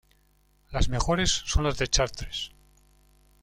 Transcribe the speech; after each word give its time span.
Las 0.71 0.89
mejores 0.89 1.29
son 1.29 1.63
las 1.65 1.77
de 1.77 1.87
Chartres. 1.87 2.49